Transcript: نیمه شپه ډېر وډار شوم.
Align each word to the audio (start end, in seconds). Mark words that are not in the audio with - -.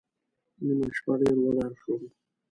نیمه 0.63 0.87
شپه 0.97 1.13
ډېر 1.19 1.37
وډار 1.43 1.73
شوم. 1.81 2.01